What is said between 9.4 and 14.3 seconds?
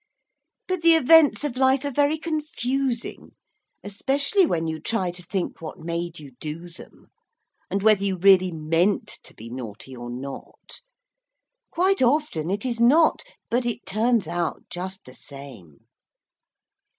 naughty or not. Quite often it is not but it turns